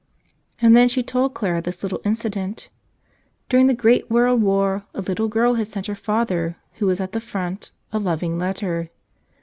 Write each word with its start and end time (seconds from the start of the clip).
And 0.59 0.75
then 0.75 0.87
she 0.89 1.03
told 1.03 1.35
Clara 1.35 1.61
this 1.61 1.83
little 1.83 2.01
incident. 2.03 2.69
During 3.49 3.67
the 3.67 3.75
great 3.75 4.09
World 4.09 4.41
War 4.41 4.83
a 4.95 4.99
little 5.01 5.27
girl 5.27 5.53
had 5.53 5.67
sent 5.67 5.85
her 5.85 5.93
father, 5.93 6.55
who 6.77 6.87
was 6.87 6.99
at 6.99 7.11
the 7.11 7.21
front, 7.21 7.69
a 7.93 7.99
loving 7.99 8.39
letter. 8.39 8.89